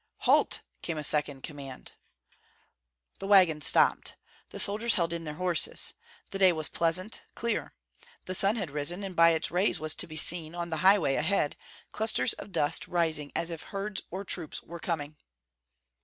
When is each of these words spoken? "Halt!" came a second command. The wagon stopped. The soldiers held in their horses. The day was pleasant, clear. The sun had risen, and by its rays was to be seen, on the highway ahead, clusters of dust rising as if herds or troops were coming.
"Halt!" 0.21 0.61
came 0.81 0.97
a 0.97 1.03
second 1.03 1.43
command. 1.43 1.91
The 3.19 3.27
wagon 3.27 3.61
stopped. 3.61 4.15
The 4.49 4.57
soldiers 4.57 4.95
held 4.95 5.13
in 5.13 5.25
their 5.25 5.35
horses. 5.35 5.93
The 6.31 6.39
day 6.39 6.51
was 6.53 6.69
pleasant, 6.69 7.21
clear. 7.35 7.75
The 8.25 8.33
sun 8.33 8.55
had 8.55 8.71
risen, 8.71 9.03
and 9.03 9.15
by 9.15 9.29
its 9.33 9.51
rays 9.51 9.79
was 9.79 9.93
to 9.93 10.07
be 10.07 10.17
seen, 10.17 10.55
on 10.55 10.71
the 10.71 10.77
highway 10.77 11.13
ahead, 11.17 11.55
clusters 11.91 12.33
of 12.33 12.51
dust 12.51 12.87
rising 12.87 13.31
as 13.35 13.51
if 13.51 13.61
herds 13.61 14.01
or 14.09 14.23
troops 14.25 14.63
were 14.63 14.79
coming. 14.79 15.17